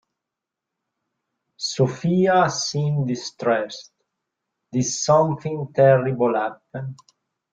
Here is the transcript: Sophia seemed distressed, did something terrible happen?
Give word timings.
Sophia 1.57 2.49
seemed 2.49 3.07
distressed, 3.07 3.91
did 4.71 4.81
something 4.83 5.71
terrible 5.75 6.33
happen? 6.33 6.95